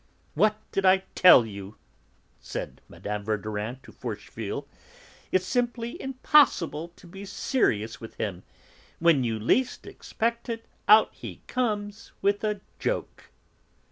[0.33, 1.75] "What did I tell you?"
[2.39, 3.21] said Mme.
[3.23, 4.65] Verdurin to Forcheville.
[5.31, 8.41] "It's simply impossible to be serious with him.
[8.97, 13.29] When you least expect it, out he comes with a joke."